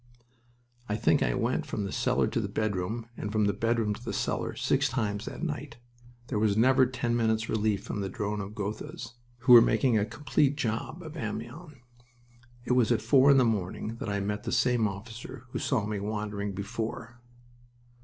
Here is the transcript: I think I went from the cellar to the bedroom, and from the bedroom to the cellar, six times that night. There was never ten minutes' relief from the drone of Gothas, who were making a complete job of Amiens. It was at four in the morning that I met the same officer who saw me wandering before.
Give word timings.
I 0.89 0.95
think 0.95 1.21
I 1.21 1.35
went 1.35 1.67
from 1.67 1.83
the 1.83 1.91
cellar 1.91 2.25
to 2.25 2.39
the 2.41 2.47
bedroom, 2.49 3.05
and 3.15 3.31
from 3.31 3.45
the 3.45 3.53
bedroom 3.53 3.93
to 3.93 4.03
the 4.03 4.13
cellar, 4.13 4.55
six 4.55 4.89
times 4.89 5.25
that 5.25 5.43
night. 5.43 5.77
There 6.25 6.39
was 6.39 6.57
never 6.57 6.87
ten 6.87 7.15
minutes' 7.15 7.47
relief 7.47 7.83
from 7.83 8.01
the 8.01 8.09
drone 8.09 8.41
of 8.41 8.55
Gothas, 8.55 9.13
who 9.41 9.53
were 9.53 9.61
making 9.61 9.99
a 9.99 10.05
complete 10.05 10.55
job 10.57 11.03
of 11.03 11.15
Amiens. 11.17 11.75
It 12.65 12.71
was 12.71 12.91
at 12.91 13.03
four 13.03 13.29
in 13.29 13.37
the 13.37 13.45
morning 13.45 13.97
that 13.97 14.09
I 14.09 14.19
met 14.21 14.41
the 14.41 14.51
same 14.51 14.87
officer 14.87 15.45
who 15.51 15.59
saw 15.59 15.85
me 15.85 15.99
wandering 15.99 16.53
before. 16.53 17.21